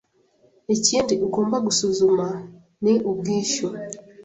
Ikindi 0.75 1.13
ugomba 1.25 1.57
gusuzuma 1.67 2.25
ni 2.83 2.93
ubwishyu. 3.09 3.67